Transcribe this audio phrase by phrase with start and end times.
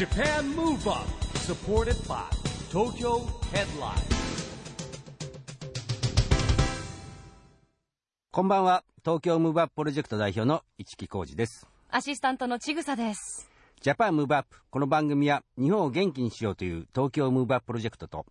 [0.00, 1.06] Japan Move Up
[1.40, 2.22] supported by
[2.72, 3.20] Tokyo
[3.52, 4.00] Headline
[8.30, 8.82] こんばんは。
[9.04, 11.68] 東京ムーブアッププロジェクト代表の一木広治です。
[11.90, 13.50] アシスタントのちぐさです。
[13.82, 14.56] ジャパンムーブアップ。
[14.70, 18.24] この番組は日本を元気にしようという東京ムーブアッププロジェクトと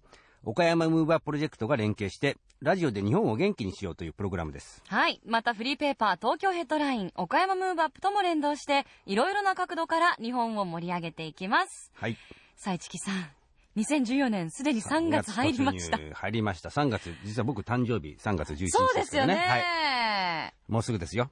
[0.45, 4.81] 岡山ムーブアッププロジェクトが連携してラジオで日本を元気にしようというプログラムです。
[4.87, 5.21] はい。
[5.25, 11.91] またフリーペーパー東京ヘッドライン岡山ムーブアップとも連動して、いろいろな角度から日本を盛り上げていきます。
[11.95, 12.17] はい。
[12.55, 13.29] さあ、市木さん。
[13.77, 15.97] 2014年すでに3月入りました。
[15.97, 16.69] 3月突入入りました。
[16.69, 19.35] 3月、実は僕誕生日3月11日そうですよね。
[19.35, 20.53] はい。
[20.67, 21.29] もうすぐですよ。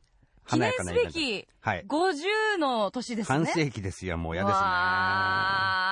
[0.47, 1.85] 記念すべきトはい。
[1.87, 3.37] 50の年ですね。
[3.37, 5.86] 半世紀ですよ、もう嫌ですね。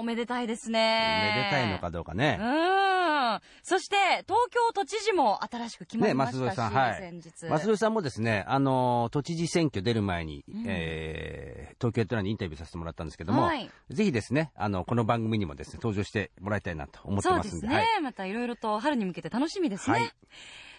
[0.00, 1.34] おめでたいですね。
[1.36, 2.38] めでたいのかどうかね。
[2.40, 3.40] うん。
[3.62, 7.50] そして、東京都知事も新しく決まね、りましたし、松戸さん、はい先日。。
[7.50, 17.84] 松戸さんもですね、あのー、都知事選挙出る前に、えー、東京ヘッドラインにインタビューさせてもらったんですけども、はいぜひですね、あの、この番組にもですね、登場してもらいたいなと思ってそうまんで、ですすね。
[18.02, 19.98] またいろいろと春に向けて楽しみですね。
[19.98, 20.12] はい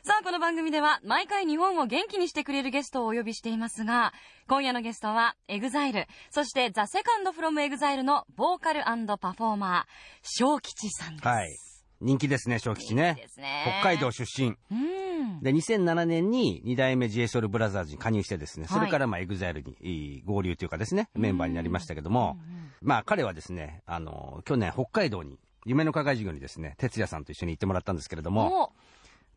[0.04, 4.14] さあ、この番組では毎回日本を元気にしてくれるゲストをお呼びしていますが、
[4.48, 8.82] 今夜のゲストは EXILE、そして THE SECOND from EXILE のボーカル
[9.20, 9.84] パフォーマー、
[10.24, 11.28] 小吉さんです。
[11.28, 11.56] はい。
[12.00, 13.28] 人気ですね、小吉ね。
[13.38, 14.56] ね北海道出身。
[14.72, 15.40] うん。
[15.44, 22.40] で、2007年に2代目 JSOUL ブラザーズに加入してですね、はいそれからまあ EXILE に合流というかですね、メンバーになりましたけども、
[22.82, 28.74] まあ彼はですね、あの、去年北海道に、夢の課外授業にですね、 TETSUYAさんと一緒に行ってもらったんですけれども、も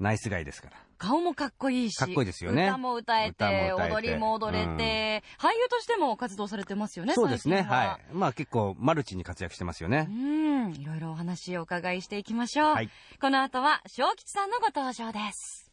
[0.05, 0.77] ナイスガイですから。
[0.77, 1.97] う、顔もかっこいいし。
[1.97, 8.15] かっこいいですよね歌も歌えて、歌も歌えて踊りも踊れて、俳優としても活動されてますよね、そうですね、最近はい。
[8.15, 10.13] まあ結構マルチに活躍してますよねう。
[10.13, 12.75] ん、いろいろお話をお伺いしていきましょう。
[12.75, 15.73] はいこの後は、小吉さんのご登場です。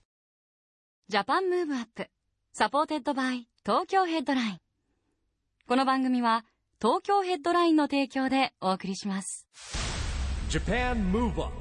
[1.10, 2.08] Japan Move Up,
[2.54, 4.60] supported by Tokyo Headline。
[5.68, 6.46] この番組は、
[6.82, 9.46] 東京ヘッドラインの提供でお送りします。
[10.50, 11.61] Japan Move Up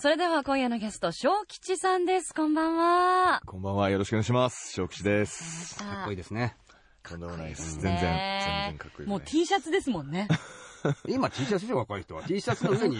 [0.00, 2.32] それでは今夜のゲスト、小吉さんです。
[2.32, 3.42] こんばんは。
[3.44, 3.90] こんばんは。
[3.90, 4.72] よろしくお願いします。
[4.72, 5.76] 小吉です。
[5.80, 6.54] かっこいいですね。
[7.02, 7.78] とんでもないです。
[7.78, 9.06] ね全然、全然かっこいいです、ね。
[9.06, 10.28] もう T シャツですもんね。
[11.08, 12.22] 今 T シャツで若い人は。
[12.22, 12.98] T シャツの上に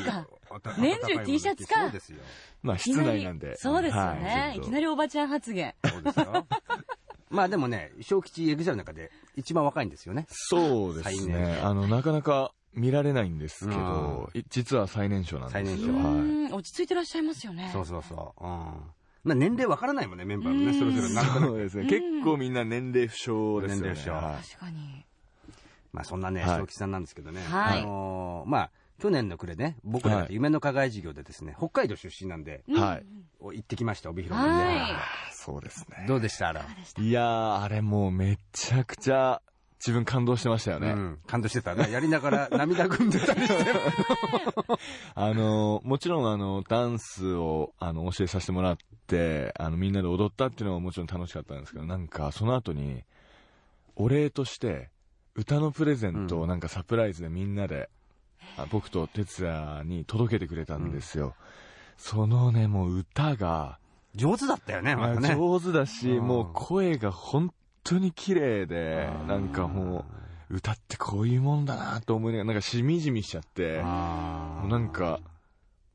[0.79, 2.19] 年中 T シャツかそうですよ。
[2.65, 3.55] まあ、室内なんで。
[3.59, 4.55] そうですよはね。
[4.57, 5.77] い、きなりおばちゃん発言。
[5.89, 6.47] そうですよ。
[7.31, 10.27] まあでもね、 SHOKICHI、EXILE の中で一番若いんですよね。
[10.31, 11.59] そうです最ね。
[11.59, 15.77] 年あの、なかなか見られないんですけど、い実は最年少なんですよ。
[15.77, 17.71] 最年少はうん、落ち着いてらっしゃいますよね。
[17.73, 18.45] そうそうそう。
[18.45, 18.49] うん。
[19.25, 21.15] まあ年齢わからないもんね、メンバーのね、それぞれい。
[21.15, 21.85] なんとなくそうですね。
[21.87, 23.95] 結構みんな年齢不詳ですよね。
[23.95, 25.05] 年齢不詳はい確かに。
[25.93, 27.41] まあそんなね、はい小吉さんなんですけどね。
[27.43, 33.07] はいあのーまあ、去年の暮れね、僕ら夢の課外授業でですね、北海道出身なんで、はい。
[33.41, 34.55] 行ってきました、帯広にね。
[34.55, 34.99] はいあ
[35.33, 36.05] そうですね。
[36.07, 36.67] どうでしたあら。
[36.99, 39.41] いやー、あれもうめちゃくちゃ
[39.79, 40.91] 自分感動してましたよね。
[40.91, 41.19] うん。
[41.27, 41.91] 感動してたね。
[41.91, 43.73] やりながら 涙ぐんでたりして。
[45.15, 53.05] あの、もちろんあの、ダンスを、あの、教えさせてもらって、あの、みんなで踊ったっていうのはもちろん楽しかったんですけど、なんか、その後に、
[53.95, 54.91] お礼として、
[55.35, 57.89] 歌のプレゼントをなんかサプライズでみんなで、
[58.57, 61.37] あ僕と哲也に届けてくれたんですよ。
[61.97, 63.79] そのね、もう歌が、
[64.15, 65.35] 上手だったよね、またね。
[65.37, 67.53] 上手だし、うんもう声が本
[67.89, 70.05] 当に綺麗で、なんかも
[70.51, 75.21] う、歌ってこういうもんだなと思いながら、なんかしみじみしちゃって、あもうなんか、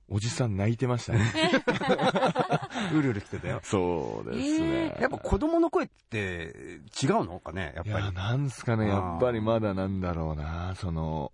[0.10, 1.20] おじさん泣いてましたね。
[1.22, 3.62] ー うるうる来てたよ。
[3.64, 4.96] そうですね。
[5.00, 6.54] やっぱ子供の声って
[7.02, 8.14] 違うのかね、やっいや、ぱり。
[8.14, 11.32] なんすかね、やっぱりまだなんだろうな、その、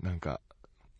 [0.00, 0.40] なんか、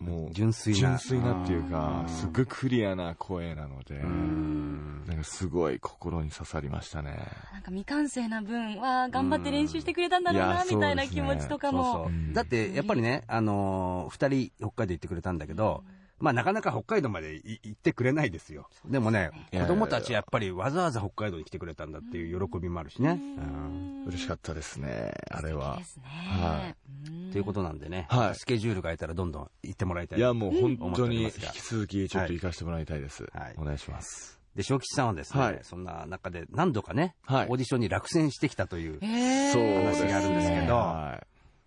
[0.02, 0.78] もう、純粋な。
[0.78, 2.08] 純粋なっていうかう、ん。
[2.08, 5.04] すっごいクリアな声なので、うん。
[5.06, 7.18] なんかすごい心に刺さりましたね。
[7.52, 11.92] なんか未完成な分は頑張って練習してくれたんだろうな、やみたいな気持ちとかそうも。
[11.92, 12.06] そう。
[12.06, 12.32] うん。
[12.32, 15.84] だって、やっぱりね、あのー二人北海道行ってくれたんだけど、
[16.22, 18.68] まあなかなか北海道までい行ってくれないですよ。
[18.86, 23.20] でもね、子供たちやっぱりわざわざ北海道に来てくれたんだっていう喜びもあるしね。
[23.20, 25.84] うん嬉しかったですね、あれはで。
[25.84, 26.04] すね。
[26.06, 26.74] は
[27.32, 30.18] ということなんでね、はいスケジュールが空いたらどんどん行ってもらいたい。
[30.20, 33.24] いや、もう本当に引き続きちょっと行かせてもらいたいです。
[33.32, 34.38] はいお願いします。
[34.54, 41.24] で、小吉さんはですね、はいそんな中で何度かね、はいオーディションに落選してきたという、話があるんですけどは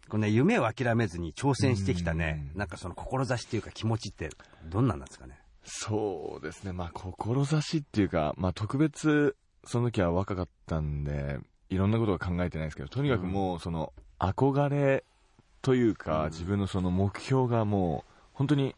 [0.10, 2.60] このね、夢を諦めずに挑戦してきたね、うん。
[2.60, 4.30] なんかその志っていうか気持ちって
[4.70, 5.40] どんなんなんですかね？
[5.64, 6.74] そうですね。
[6.74, 15.04] まあ、志っていうか、まあ、特別、その時は若かったんで、いろんなことは考えてないですけど、とにかくもう、その、憧れ
[15.64, 18.76] というか、自分のその目標がもう、本当に、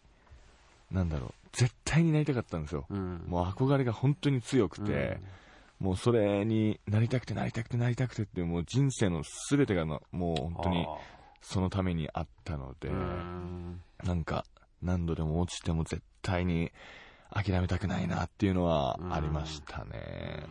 [0.89, 2.85] なんだろう、絶対になりたかったんですよ。
[2.89, 3.25] うん。
[3.27, 5.19] もう憧れが本当に強くて、
[5.79, 10.87] もうそれになりたくてなりたくてなりたくてってもう人生の全てがの、もう本当に、
[11.49, 14.43] そのためにあったので、うんなんか、
[14.81, 16.71] 何度でも落ちても絶対に
[17.31, 20.43] 諦めたくないなっていうのはありましたね。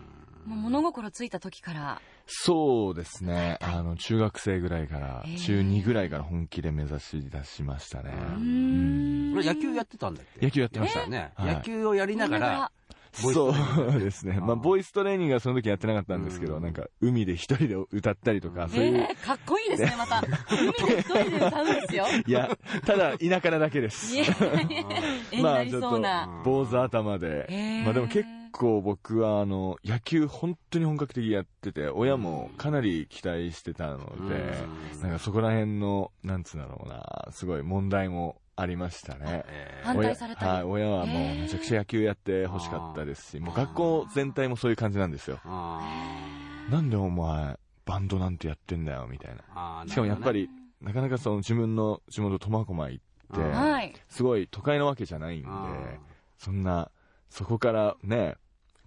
[0.47, 2.01] もう物心ついた時から。
[2.27, 3.59] そうですね。
[3.61, 8.15] はいあの、中学生ぐらいからへー、中2ぐらいから本気で目指し出しましたね。
[8.37, 10.47] うんんこれ野球やってたんだっけ？
[10.47, 11.07] 野球やってました。
[11.07, 12.73] ね、はい野球をやりながら、
[13.21, 14.39] そうですね。
[14.41, 20.23] まあ、ボイストレーニングはその時やってなかったんですけど、うんなんか、海で一人で歌ったりとか、そういう、えー、かっこいいですね、また。
[20.51, 22.07] 海で一人で歌うんですよ。
[22.27, 24.19] いや、ただ、田舎なだけですい。
[24.21, 24.25] や
[25.33, 26.27] 絵になりそうな。
[26.27, 27.83] まあ坊主頭で。
[27.85, 33.99] まあでも結構僕はあの、野球本当に本格的にやってて、親もかなり期待してたの
[34.29, 34.35] で、
[34.95, 39.45] うんなんかそこら辺の、なんつうんだろうな、すごい問題もありましたね。
[39.47, 45.39] えー反対されたり親はい、親はもうめちゃくちゃ野球やって欲しかったですし、もう学校全体もそういう感じなんですよ。
[45.45, 45.81] あ
[46.71, 49.85] なんでお前、バンドなんてやってんだよ、みたいな。
[49.87, 50.51] しかもやっぱり、
[50.81, 53.95] なかなかその自分の地元苫小牧って。
[54.09, 55.69] すごい都会のわけじゃないんで、あ
[56.39, 56.91] そんな、
[57.31, 58.37] そこからね、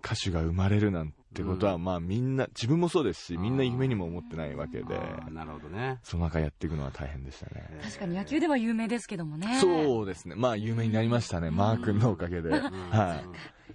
[0.04, 4.96] 歌手が生まれるなんてことは、うんまあみんな、自分もそうですし、みんな夢にも思ってないわけーで、
[5.32, 6.00] なるほどね。
[6.04, 7.70] その中やっていくのは大変でしたね。
[7.84, 9.60] 確かに野球では有名ですけどもね。
[9.60, 10.36] そうですね。
[10.36, 11.52] まあ有名になりましたね。
[11.52, 12.52] マー君のおかげで。
[12.52, 12.60] は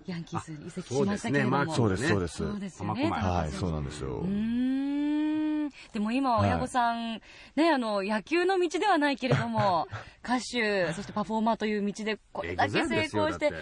[0.06, 0.11] い。
[0.11, 1.75] ヤンキースに移籍しましたけれども。
[1.75, 2.76] そうです、そうですねそうです。
[2.79, 3.11] そうですよね。
[3.11, 4.25] はい、そうなんですよう。
[4.25, 5.44] ーん。
[5.93, 7.21] でも今、はい親御さん、
[7.56, 9.88] ね、あの、野球の道ではないけれども、
[10.25, 13.53] 歌手、そしてパフォーマーという道で、これだけ成功して、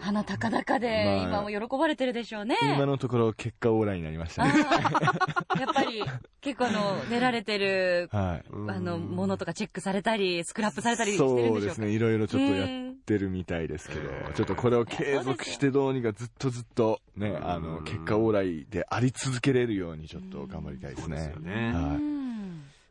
[0.00, 2.56] 鼻高々で、まあ今も喜ばれてるでしょうね。
[2.62, 4.52] 今のところ結果オーライになりましたね。
[5.58, 6.02] やっぱり、
[6.40, 8.44] 結構あの、出られてる、はい。
[8.68, 11.90] あの、ものとかチェックされたり、スクラップされたりしてるんでしょうかそうですね。
[11.90, 21.40] いろいろちょっとやってるみたいですけど、ちょっとこれを継続してどうにかずっとずっとね、あの、結果オーライであり続けれるようにちょっと頑張りたいですねそうですよ。
[21.40, 21.72] ね。
[21.72, 22.25] はうん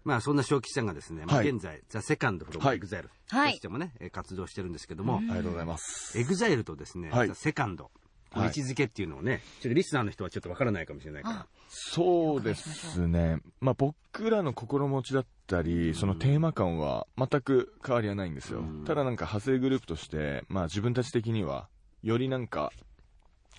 [0.06, 5.18] まあそんな SHOKICHIさんがですね、まあはい現在、 THE SECOND from はい EXILE とはいしてもね、えー活動してるんですけども、い。
[5.18, 6.18] ありがとうございます。
[6.18, 7.90] EXILE とですね、はい THE SECOND
[8.36, 11.48] の位置づけっていうのをね、ちょっとリスナーの人はちょっとわからないかもしれないから。
[11.70, 13.40] そうですね。
[13.60, 18.86] まあ僕らの心持ちだったり、そのテーマ感は全く変わりはないんですようん。
[18.86, 21.68] ただなんか派生グループとして、まあ自分たち的には、
[22.04, 22.72] よりなんか、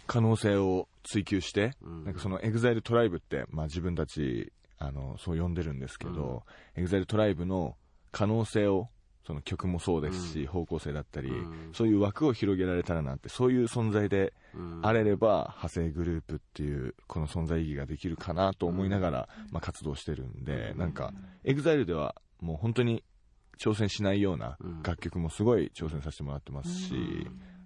[0.07, 7.77] 可能性を追求して、うんなんかその EXILE TRIBE って、まあ自分たち、あの、そう呼んでるんですけど、 EXILE TRIBE の
[8.13, 8.89] 可能性を、
[9.27, 10.47] その曲もそうですし、うん。
[10.47, 11.71] 方向性だったり、うん。
[11.73, 14.81] そういう枠を広げられたらなって、そういう存在でうん。
[14.85, 21.13] あれれば派生グループっていうこの存在意義ができるかなと思いながら、まあ、活動してるんで、なんか
[21.45, 23.03] EXILE ではもう本当に
[23.59, 24.83] 挑戦しないようなうん。
[24.83, 26.95] 楽曲もすごい挑戦させてもらってますし、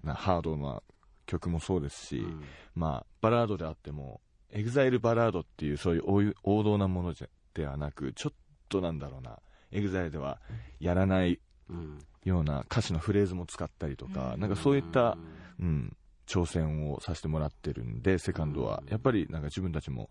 [0.02, 0.82] なハードな
[1.26, 2.42] 曲もそうですし、うん。
[2.74, 4.20] まあバラードであっても
[4.52, 8.36] EXILE バラードっていうそういう王王道なものじゃではなくちょっ
[8.68, 9.38] となんだろうな
[9.72, 10.40] EXILE では
[10.78, 15.16] やらないうんような歌詞のフレーズも使ったりとか、なんかそういった、
[15.58, 18.82] うん、挑戦をさせてもらってるんで、セカンドは。
[18.88, 20.10] やっぱりなんか自分たちも、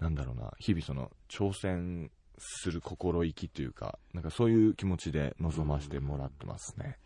[0.00, 6.98] なんだろうな、日々その、挑戦する心意気というか、なんかそういう気持ちで臨ませてもらってますね。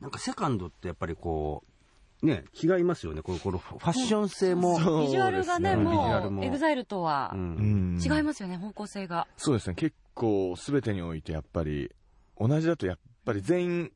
[0.00, 1.70] なんか SECOND ってやっぱりこう、
[2.22, 3.22] ね、違いますよね。
[3.22, 4.78] このこのファッション性も。
[4.80, 7.32] そうビジュアルがね、そうですねビジュアもう、 EXILE とは。
[7.34, 9.26] 違いますよね、方向性が。
[9.36, 11.92] そうですね、結構全てにおいてやっぱり、
[12.38, 13.92] 同じだとやっぱり全員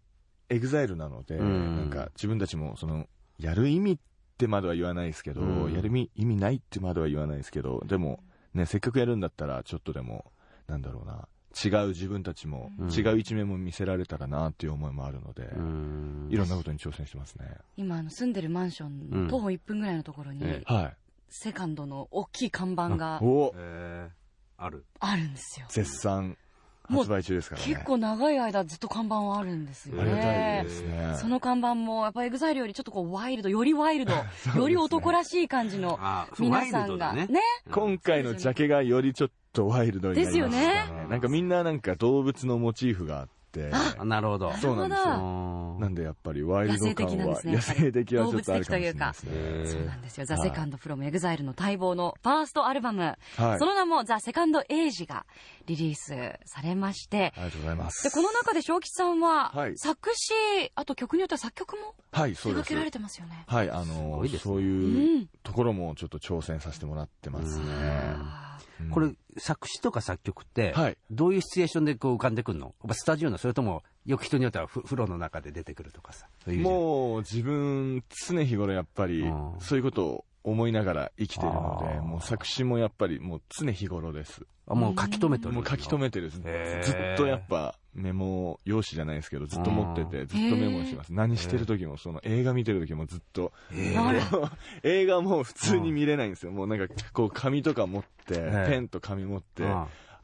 [0.49, 3.07] EXILE なので、うんなんか自分たちもその、
[3.39, 3.99] やる意味っ
[4.37, 10.33] てまでは言わないですけど、うんやる意味意味ないってまでは言わないですけど、でも、ね、せっかくやるんだったら、ちょっとでも、
[10.67, 11.29] なんだろうな、
[11.65, 17.57] 違う自分たちも、うん違う一面も見せられたらなっていう思いもあるので、うんいろんなことに挑戦してますね。
[17.77, 20.97] 今、あの、住んでるマンショうんン、徒歩1分ぐらいのところに、えはい。
[21.29, 24.21] SECOND の大きい看板がおえー
[24.65, 24.85] ある。
[25.01, 25.67] あるんですよ。
[25.71, 26.37] 絶賛
[26.89, 27.67] 発売中ですからね。
[27.69, 30.71] 結構長い間ずっと看板はあるんですよありがたいねで。
[30.71, 31.15] すね。
[31.21, 34.13] その看板も、やっぱ EXILE よりちょっとこう、ワイルド、よりワイルド、
[34.57, 35.99] より男らしい感じの
[36.39, 37.41] 皆さんが、ねね。
[37.71, 40.51] 今回のジャケがよりちょっとワイルドになりましたね。
[40.51, 44.53] ですよねなんかみんななんか動物のモチーフがあって、あなるほど。
[44.53, 45.05] そうなんですよ。
[45.09, 49.63] あなんでやっぱりワイルド感は、野生的なんですね野生的はちょっとあるかもしれないです動物ね。
[49.65, 50.27] えそうなんですよ。
[50.27, 53.03] ザ・はいセカンド・フロム・エグザイルの待望のファーストアルバム、
[53.37, 55.27] はいその名も THE SECOND AGE が
[55.67, 58.05] リリースされまして、ありがとうございます。
[58.05, 60.33] で、この中で SHOKICHIさんは、はい作詞、
[60.77, 62.75] あと曲によっては作曲もはい、そうです手掛け。
[62.77, 63.45] られてますよね。
[63.49, 64.61] はい、あすのねそうう。
[64.61, 67.65] いうんところもちょっと挑戦させてもらってますね。
[67.69, 68.50] あうん
[68.91, 70.97] これ、作詞とか作曲って、はい。
[71.11, 72.67] どういうシチュエーションでこう浮かんでくるの？
[72.67, 76.27] やっぱスタジオの、それとも、よく人によってはふ風呂の中で出てくるとかさ。
[76.45, 84.43] そういうもう自分、常日頃やっぱりうん、そういうことを思いながら生きているので、もう作詞もやっぱりもう常日頃です。
[84.67, 86.87] あもう書き留めてるもう書き留めてるずへー。
[86.87, 91.13] ずっとやっぱメモ用紙じゃないですけどずっと持っててずっとメモしてます。
[91.13, 93.53] 何してる時もその映画見てる時もずっと
[94.83, 96.53] 映画も普通に見れないんですよ。
[96.53, 99.65] もうなんかこう紙とか持ってええペンと紙持って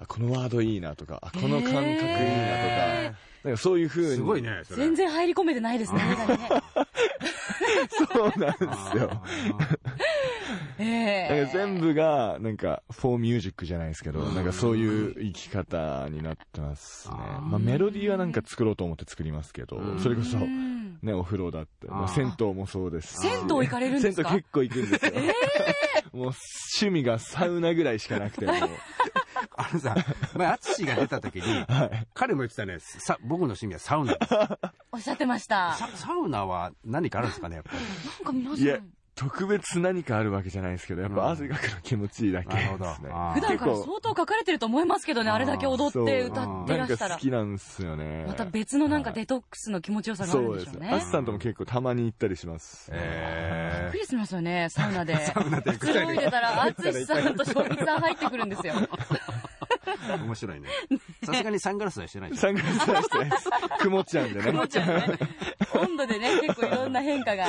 [0.08, 6.00] このワードいいなとかあこの感覚いいなとかへなんかそういう風にすごいね全然入り込めてないですね。
[8.12, 8.56] そうなんで
[8.92, 9.23] すよ
[10.78, 23.18] ええなんか全部がなんかフォーミュージックじゃないですけどなんかそういう生き方になってますねまあメロディーはなんか作ろうと思って作りますけどうんそれこそうんね、お風呂だって、まあ、銭湯もそうですし。
[23.18, 24.28] 銭湯行かれるんですか？
[24.30, 25.12] 銭湯結構行くんですよ。
[26.12, 26.33] もう
[26.80, 28.56] 趣味がサウナぐらいしかなくて、 もう。
[29.59, 29.95] あのさ、
[30.35, 31.42] 前、淳が出た時に、
[32.14, 34.35] 彼も言ってたね、さ、僕の趣味はサウナです。
[34.92, 35.75] おっしゃってました。
[35.75, 37.78] ササウナは何かあるんですかね、やっぱり。
[37.78, 42.64] なんか皆いやさん、特別何かあるわけじゃないですけど、やっぱ汗かくの気持ちいいだけですね。
[42.64, 47.20] なるほどあー 普段から相当書かれてると思いますけどね、あれだけ踊って歌ってらっしゃらなんか好。
[47.20, 48.25] きなんですよね。
[48.28, 50.90] また別のなんかはいデトックスの気持ちよさがあるんでしょうね。
[50.90, 52.90] アスさんとも結構たまに行ったりします。
[52.90, 55.16] びっえくりしますよね、サウナで。
[55.25, 58.75] サウナでくつろいでたら、淳さんと正吉さん入ってくるんですよ。
[58.75, 60.68] ー、 面白いね。
[61.25, 63.50] さすがにサングラスはしてないサングラスはしてないです。
[63.80, 64.46] 曇っちゃうんでね。
[64.50, 65.18] 曇っちゃうね。
[65.75, 67.46] 温度でね、結構いろんな変化が。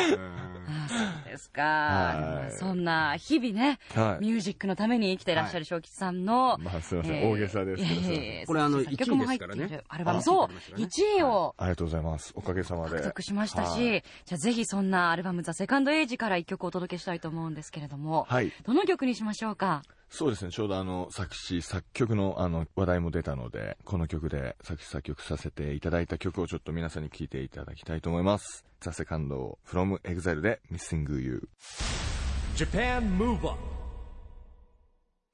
[1.37, 1.61] ですか。
[1.61, 8.01] はいそんな日々ね、はいミュージックのために生きていらっしゃる正吉さんの、まあすいません、えー大げさですけど。
[8.11, 12.33] えーこれあの作曲も入ってい1位ですからねるアルバム、あそう、1 1位をありがとうございます。
[12.35, 12.97] おかげさまで。
[12.97, 18.51] 獲得しましたし、はいじゃあぜひそんなアルバム、ザ・セカンド・エイジから一曲お届けしたいと思うんですけれども、はい。
[18.65, 19.83] どの曲にしましょうか？
[20.09, 28.65] そうですね、ちょうどあの、作詞、作曲のあの、話題も出たので、この曲で作詞作曲させていただいた曲をちょっと皆さんに聴いていただきたいと思います。
[28.79, 31.49] ザ・セカンド from EXILE で Missing You。
[32.55, 33.59] Japan Move Up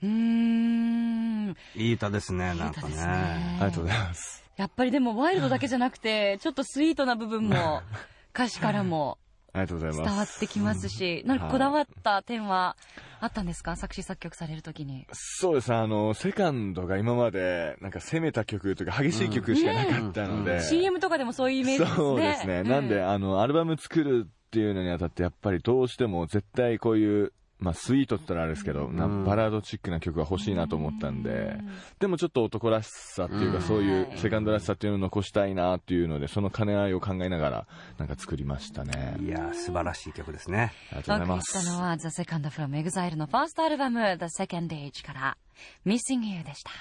[0.01, 1.55] うーん。
[1.75, 3.05] いい歌ですね、なんかいい歌ですね。
[3.05, 4.43] ねありがとうございます。
[4.57, 7.81] やっぱりでもワイルドだけじゃなくて、ちょっとスイートな部分も
[8.33, 9.17] 歌詞からも
[9.53, 10.09] ありがとうございます。
[10.09, 12.75] 伝わってきますし、なんかこだわった点は
[13.19, 13.75] あったんですか？
[13.75, 15.05] 作詞作曲されるときに。
[15.13, 21.95] そうです、あの、セカンドが今まで、なんか攻めた曲というか激しい曲しかなかったので、CM とかでもそういうイメージですね。
[21.95, 22.63] そうですね。
[22.63, 27.31] なんで、うあの、アルバム作るっていうのにあたって、やっぱりどうしても絶対こういう、
[27.63, 31.55] まあ、スイートって言ったらあれですけど、なバラードチックな曲が欲しいなと思ったんで、
[31.97, 37.67] でもちょっと男らしさっていうか、うんそういうはいセカンドらしさっていうのを残したいなっていうので、その兼ね合いを考えながら、
[37.97, 39.15] なんか作りましたね。
[39.21, 40.73] いやー、素晴らしい曲ですね。
[40.91, 41.69] ありがとうございまお送りしたす。
[41.69, 45.37] のは The Second from EXILE のファーストアルバム The Second Age から
[45.85, 46.71] Missing You でした。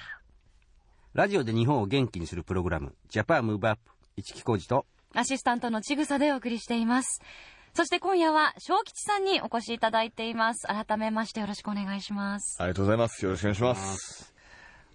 [1.13, 3.81] ラジオで日本を元気にするプログラム、ジャパンムーブアップ、
[4.17, 4.85] 市木浩二と、
[5.15, 7.21] アシスタントのちぐさでお送りしています。
[7.75, 10.67] そして今夜は小吉さんにお越しいただいています。
[10.67, 12.57] 改めましてよろしくお願いします。
[12.59, 13.25] ありがとうございます。
[13.25, 14.33] よろしくお願いします。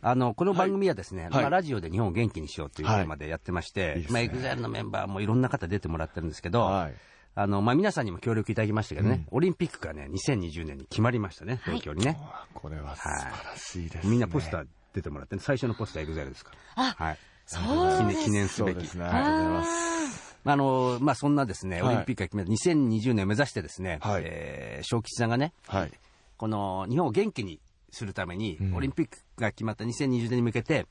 [0.00, 6.94] あの、この番組はですね、はいまあ、ラジオで日本を元気にしようというテーマでやってまして、いいですねまあ、 EXILE のメンバーもいろんな方出てもらってるんですけど、はい。
[7.34, 12.16] あの、まあ、皆さんにも協力いただきましたけどね、うんオリンピックがね、2020年に決まりましたね、東京にね。
[12.20, 16.52] あこれは素晴らしいです、ねみんなポスター出てもらって、最初のポスター EXILE ですか？
[16.76, 16.84] ら。
[16.84, 17.18] あはい。
[17.44, 18.74] そうです記念記念すべき。
[18.74, 19.04] そうですね。
[19.04, 20.07] ありがとうございます。
[20.50, 25.92] あの、まあ、そんなですね、はいオリンピックが決めた2020年を目指してですね、はいえー小吉さんがね、はい。
[26.36, 30.86] この日本を元気にするために、うんオリンピックが決まった2020年に向けて、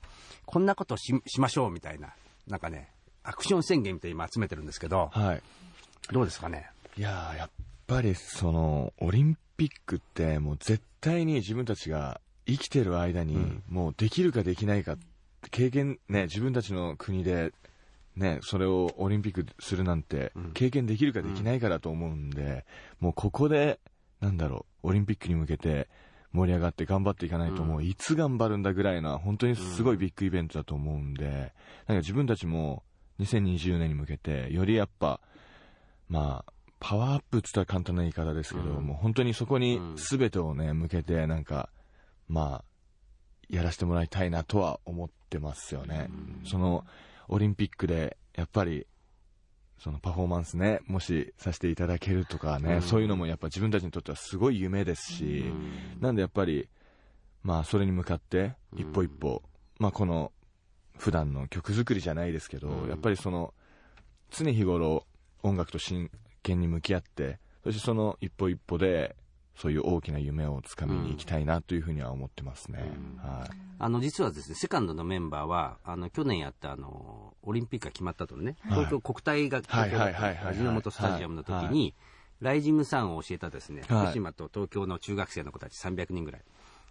[0.45, 2.13] こんなことをししましょうみたいな、
[2.47, 2.89] なんかね、
[3.23, 5.41] アクション宣言みたいに今集めてるんですけど、はい。
[6.11, 6.69] どうですかね？
[6.97, 7.49] いやーやっ
[7.87, 14.97] ぱりそのオリンピックってもう絶対に自分たちが生きてる間にうんもうできるかできないか
[15.51, 17.53] 経験ね自分たちの国で
[18.17, 20.51] ねそれをオリンピックするなんてうん。
[20.53, 22.65] 経験できるかできないかだと思うんで、
[22.99, 23.79] もうここで
[24.19, 25.87] なんだろうオリンピックに向けて
[26.33, 27.69] 盛り上がって頑張っていかないと、うん。
[27.69, 31.53] もういつ頑張るんだぐらいな本当にすごいビッグイベントだと思うんで、なんか
[31.95, 32.83] 自分たちも
[33.19, 35.21] 2020年に向けてよりやっぱ
[36.09, 38.85] まあパワーアップって言ったら簡単な言い方ですけど、うん。
[38.85, 39.95] もう本当にそこにうん。
[39.95, 41.69] 全てをね向けてなんか
[42.27, 42.65] まあ
[43.49, 46.09] やらせてもらいたいなとは思ってますよね、
[46.43, 46.85] その
[47.27, 48.87] オリンピックでやっぱり
[49.79, 52.81] そのパフォーマンスねもしさせていただけるとかね、うん。
[52.81, 55.45] そういうのもやっぱ自分たちにとってはすごい夢ですし、
[55.99, 56.67] なんでやっぱり
[57.43, 59.43] まあそれに向かって一歩一歩、
[59.79, 60.31] まあこの
[60.97, 62.89] 普段の曲作りじゃないですけど、うん。
[62.89, 63.53] やっぱりその
[64.31, 65.05] 常日頃
[65.43, 66.09] 音楽と真
[66.43, 69.15] 剣に向き合ってそしてその一歩一歩で
[69.57, 73.29] そういう大きな夢をつかみに行きたいなというふうには思ってますね、うん。
[73.29, 73.49] はい。
[73.79, 78.85] あの、実はですね、セカンドのメンバーは、あの、去年やった、あの、オリンピックが決まったとね、はい。
[78.85, 81.95] 東京国体が、はいはいはいはいはい味の素スタジアムの時に、
[82.39, 84.05] ライジングサンを教えたですね、はい。
[84.05, 86.41] 福島と東京の中学生の子たち300人ぐらい、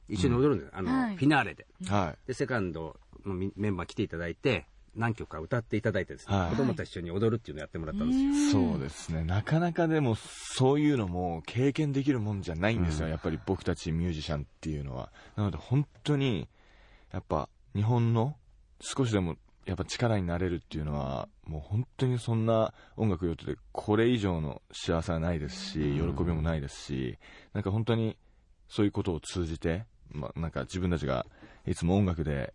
[0.09, 1.67] 一緒に踊るんです、あの、はいフィナーレで。
[1.87, 2.27] はい。
[2.27, 4.67] で、セカンドのみメンバー来ていただいて、
[4.97, 8.71] 何曲か歌っていただいてですね、はい子供たち一緒に踊るっていうのをやってもらったんですよ。
[8.73, 9.25] そうですね。
[9.25, 13.07] なかなかでも、そういうのも経験できるもんじゃないんですよ。
[13.07, 15.13] うんやっぱり僕たちミュージシャンっていうのは。
[15.37, 16.49] なので本当に、
[17.13, 18.37] やっぱ日本の
[18.81, 19.37] 少しでも
[19.67, 27.19] やっぱ力になれるっていうのは、もう本当にそんな音楽用途でこれ以上の幸せはないですし、喜びもないですし、
[27.53, 28.17] なんか本当に
[28.69, 31.27] そういうことを通じて、まあなんか自分たちが
[31.67, 32.55] いつも音楽で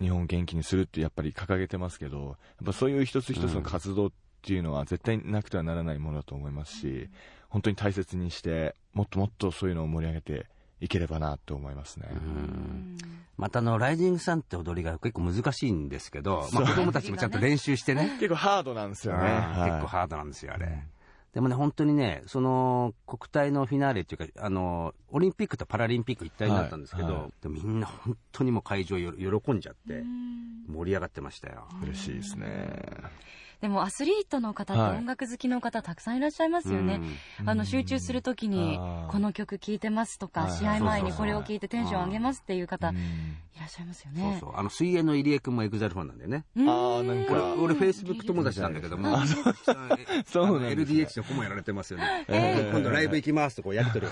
[0.00, 4.10] 日本を元気にするってやっぱり掲げてますけど、やっぱそういう一つ一つの活動っ
[4.42, 7.10] ていうのは絶対なくてはならないものだと思いますし、
[7.48, 10.46] 本当に大切にして、もっともっとそういうのを盛り上げて
[10.80, 12.08] いければなと思いますね。
[13.36, 19.20] またあの、ライジングサンって踊りが結構難しいんですけど、まあ子供たちもちゃんと練習してね、結構ハードなんですよね。
[19.20, 19.64] うん。
[19.64, 20.82] 結構ハードなんですよ、あれ。
[21.32, 30.02] でもね、本当にね、その国体のフィナーレっていうか、あの、オリンピックとパラリンピック一体になったんですけど、はいはいみんな本当にもう会場よ喜んじゃって、
[30.68, 31.68] 盛り上がってましたよ。
[31.82, 32.48] 嬉しいですね。
[33.60, 37.00] でもアスリートの方音楽好きの方たくさんいらっしゃいますよね。
[37.44, 43.36] あの集中するときにこの曲聴いてますとか、試合前にこれを聴いてテンション上げますっていう方いうん。
[43.60, 44.38] らっしゃいますよそうね。
[44.40, 44.52] そう。
[44.56, 46.44] あの、水泳の入江君もエグザイルファンなんだよね。
[46.56, 46.68] うん。
[46.68, 47.52] あーなんか。
[47.54, 49.44] 俺、俺、フェイスブック友達なんだけども、そう。
[49.44, 50.82] なんですね。
[50.82, 52.24] LDH の顧問やられてますよね。
[52.28, 52.70] えー。
[52.70, 54.06] 今度ライブ行きますとこうやりとり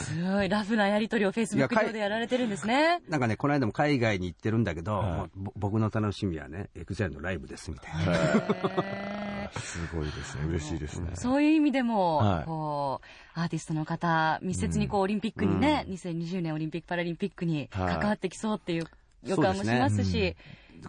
[0.00, 3.00] すごいラフなやりとりをフェイスブック上でやられてるんですね。
[3.08, 5.30] なんかね、この間も海外に行ってるんだけど、はい。
[5.56, 9.50] 僕の楽しみはね、エグザイルのライブですみたいな。
[9.60, 10.44] すごいですね。
[10.48, 11.10] 嬉しいですね。
[11.14, 12.44] そういう意味でも、はい。
[12.44, 13.00] こ
[13.36, 18.86] う、アーティストの方、密接にこう、オリンピックにね、2020年オリンピック・パラリンピックに関わってきそうっていう
[19.24, 20.36] 予感もしますし、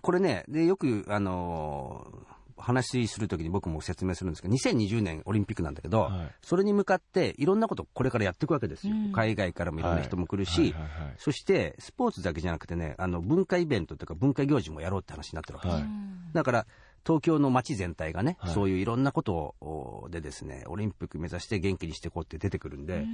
[0.02, 6.32] これね、で、よく、あのー話するときに僕も説明するんですけど、2020年オリンピックなんだけど、はい。
[6.42, 8.96] それに向かっていろんなことをこれからやっていくわけですよ。
[8.96, 9.12] うん。
[9.12, 10.76] 海外からもいろんな人も来るし、
[11.18, 15.80] そしてスポーツだけじゃなくてね、あの文化イベントとか文化行事もやろうって話になってるわけです。
[15.80, 15.86] よ。
[15.86, 16.34] はい。
[16.34, 16.68] だから、
[17.06, 18.54] 東京の街全体がね、はい。
[18.54, 19.56] そういういろんなことを
[20.06, 23.06] おでですね、オリンピック目指して元気にしていこうって出てくるんで、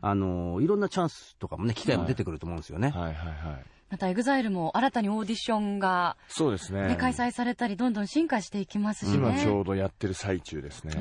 [0.00, 2.90] あのいろんなチャンスとかもね、機会も出てくると思うんですよね。
[2.90, 3.02] はい。
[3.02, 3.14] はい。
[3.14, 3.64] はい。
[3.92, 6.88] またエグザイルも新たにオーディションが、そうですね。
[6.88, 9.16] ね開催されたり、どんどん進化していきますしね。
[9.16, 10.94] 今ちょうどやってる最中ですね。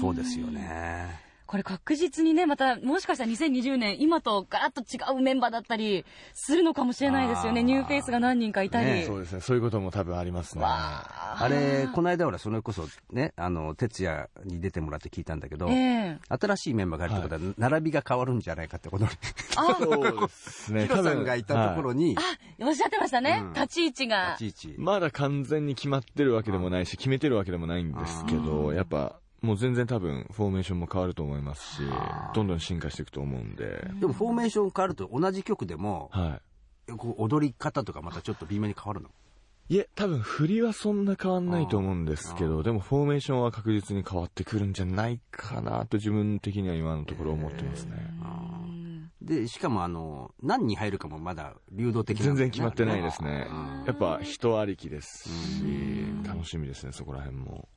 [0.00, 1.27] そうですよね。
[1.48, 7.62] これ確実にね、また、もしかしたら2020年、今とガラッと違うメンバーだったりするのかもしれないですよね。
[7.62, 8.86] あーニューフェイスが何人かいたり。
[8.86, 9.40] ねそうですね。
[9.40, 10.64] そういうことも多分ありますね。
[10.66, 19.10] あれ、この間ほら、それこそね、あの、哲也に出てもらって聞いたんだけど、ええ新しいメンバーが入るってことは、並びが変わるんじゃないかってことに。
[19.56, 20.82] あ、そうですね。
[20.82, 21.98] ヒロさんがいたところに。
[21.98, 22.16] に、
[22.60, 23.40] おっしゃってましたね。
[23.42, 24.34] うん立ち位置が。
[24.34, 24.74] いちいち。
[24.76, 31.82] まだ完全に決まってるわけでもないし、決めてるわけでもないんですけど、やっぱ、もう全然多分、フォーメーションも変わると思いますし、
[32.34, 36.40] どんどん進化していくと思うんで、でもフォーメーション変わると同じ曲でも、は
[36.88, 36.96] い。
[36.96, 39.10] こう踊り方とかまたちょっと微妙に変わるの？
[39.68, 47.96] いえ、多分振りはそんな変わんないと思うんですけど、でもフォーメーションは確実に変わってくるんじゃないかなと自分的には今のところ思ってますね。
[49.20, 53.84] で、しかもあの、何に入るかもまだ流動的ね全然決まってないですねうん。
[53.84, 55.62] やっぱ人ありきですし、
[56.26, 57.68] 楽しみですね、そこら辺も。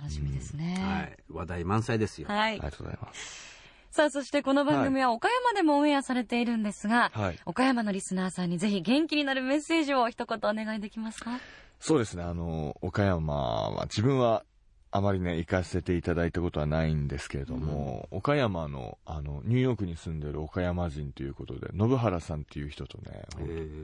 [0.00, 0.76] あ楽しみですね。
[0.80, 1.16] はい。
[1.30, 2.28] 話題満載ですよ。
[2.28, 2.60] はいあり。
[2.60, 3.50] がとうございます。
[3.90, 11.38] さあ、そしてこの番組は岡山でもオンエアされているんですが、はい岡山のリスナーさんにぜひ元気になるメッセージを一言お願いできますか？
[11.80, 14.44] そうですね、あの、岡山は、自分は
[14.90, 23.24] あまりね、行かせていただいたことはないんですけれども、岡山の、あの、ニューヨークに住んでる岡山人ということで、信原さんっていう人とね、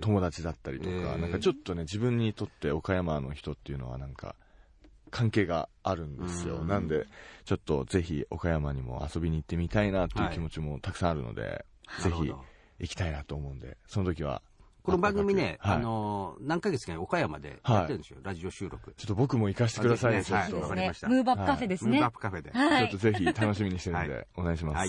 [0.02, 4.34] 友達だったりとか、へーなんかちょっとね、自分にとって岡山の人っていうのはなんか、
[5.10, 6.56] 関係があるんですよ。
[6.56, 7.06] うんなんで、
[7.44, 11.64] ちょっとぜひ岡山にも遊びに行ってみたいなっていう気持ちもたくさんあるので、
[12.02, 12.44] ぜひなるほど
[12.78, 14.42] 行きたいなと思うんで、その時は。
[14.82, 18.94] この番組ね、はいあの、何ヶ月かに岡山でやってるんですよ、ラジオ収録。
[18.96, 21.90] ちょっと僕も行かせてくださいちょっとわかりましたムーブアップカフェですね。
[21.90, 22.50] ムーブアップカフェで。
[22.52, 23.10] はいちょっと。
[23.10, 24.76] ぜひ楽しみにしてるんで、はいお願いします。
[24.76, 24.88] はい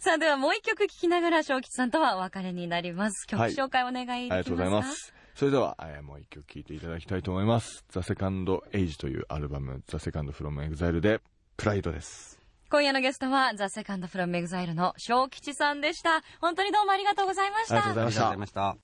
[0.00, 3.26] さあ、ではもう一曲聴きながら、正吉さんとはお別れになります。
[3.26, 5.17] 曲はい紹介お願いできますか、ありがとうございます。
[5.38, 7.84] それでは、えーもう一曲聴いていただきたいと思います。
[7.90, 11.20] THE II AGE というアルバム、 THE SECOND from EXILE で、
[11.56, 12.40] PRIDE です。
[12.68, 16.22] 今夜のゲストは、 THE SECOND from EXILE の SHOKICHI さんでした。
[16.40, 17.76] 本当にどうもありがとうございました。
[17.76, 18.76] ありがとうございました.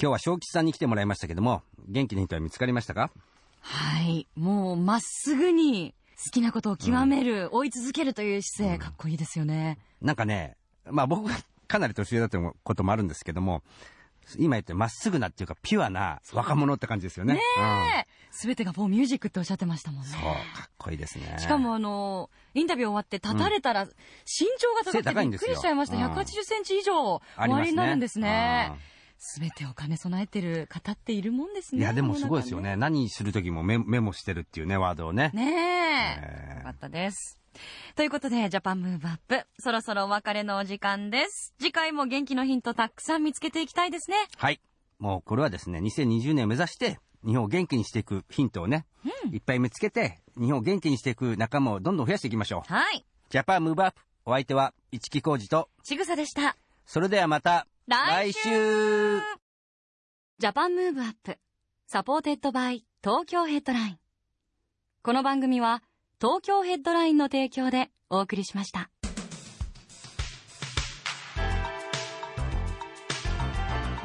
[0.00, 3.10] 今日は SHOKICHI さんに来てもらいましたけども、元気な人は見つかりましたか
[3.62, 4.28] はい。
[4.36, 9.78] もう、まっすぐに好きなことを極める、追い続けるという姿勢、かっこいいですよね。
[10.00, 10.56] なんかね、
[10.90, 13.62] まあ僕がかなり年上だということもあるんですけども、
[14.38, 17.34] 今言ってまっすぐなっていうか、ピュアな若者って感じですよね。
[17.34, 17.40] ね
[18.00, 18.06] え。
[18.30, 20.08] すべてがフォーミュージックっておっしゃってましたもんね。
[20.10, 21.36] そう、かっこいいですね。
[21.38, 23.92] しかもあの、インタビュー終わって立たれたら、身
[24.58, 25.96] 長が高背くてびっくりしちゃいました。
[25.96, 28.72] うん180センチ以上、終わりになるんですね
[29.24, 29.40] うん。
[29.40, 31.80] すべてお金備えてる方っているもんですね。
[31.80, 32.76] いや、でもすごいですよね。
[32.76, 35.30] 何するときもメメモしてるっていうね、ワードをね。
[35.34, 36.54] ねえ。
[36.54, 37.38] えよかったです。
[37.94, 41.54] ということで、ジャパンムーブアップ、そろそろお別れのお時間です。
[41.58, 44.16] 次回も元気のヒントたくさん見つけていきたいですね。
[44.36, 44.60] はい。
[44.98, 48.86] もうこれはですね、2020年を目指して、日本を元気にしていくヒントをね、
[49.32, 52.72] いっぱい見つけて、日本を元気にしていく仲間をどんどん増やしていきましょう。
[52.72, 53.04] はい。
[53.30, 54.00] ジャパンムーブアップ。
[54.26, 56.56] お相手は、一木広治と、ちぐさでした。
[56.86, 59.20] それではまた、来週
[60.38, 63.98] Japan Move Up、supported by 東京ヘッドライン。
[65.02, 65.82] この番組は、
[66.18, 68.90] 東京ヘッドラインの提供でお送りしました。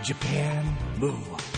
[0.04, 0.62] Japan
[1.00, 1.49] Move Up